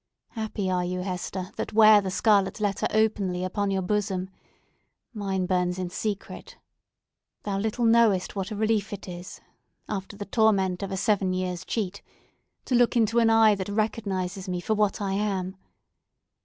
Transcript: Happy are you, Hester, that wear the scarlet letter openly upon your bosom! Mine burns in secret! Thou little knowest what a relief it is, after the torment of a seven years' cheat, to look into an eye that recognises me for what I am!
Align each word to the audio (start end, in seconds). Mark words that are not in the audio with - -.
Happy 0.29 0.67
are 0.67 0.83
you, 0.83 1.01
Hester, 1.01 1.51
that 1.57 1.73
wear 1.73 2.01
the 2.01 2.09
scarlet 2.09 2.59
letter 2.59 2.87
openly 2.89 3.43
upon 3.43 3.69
your 3.69 3.83
bosom! 3.83 4.31
Mine 5.13 5.45
burns 5.45 5.77
in 5.77 5.91
secret! 5.91 6.57
Thou 7.43 7.59
little 7.59 7.85
knowest 7.85 8.35
what 8.35 8.49
a 8.49 8.55
relief 8.55 8.91
it 8.91 9.07
is, 9.07 9.41
after 9.87 10.17
the 10.17 10.25
torment 10.25 10.81
of 10.81 10.91
a 10.91 10.97
seven 10.97 11.33
years' 11.33 11.63
cheat, 11.63 12.01
to 12.65 12.73
look 12.73 12.95
into 12.97 13.19
an 13.19 13.29
eye 13.29 13.53
that 13.53 13.69
recognises 13.69 14.49
me 14.49 14.59
for 14.59 14.73
what 14.73 15.01
I 15.01 15.13
am! 15.13 15.55